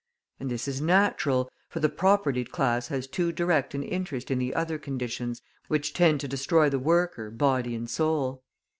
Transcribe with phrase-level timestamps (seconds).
[0.39, 4.51] And this is natural, for the propertied class has too direct an interest in the
[4.55, 8.41] other conditions which tend to destroy the worker body and soul.